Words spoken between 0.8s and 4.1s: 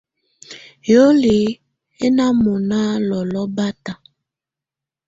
Hioli hɛ́ ná mɔ̀ná lɔ́lɔ̀ báta.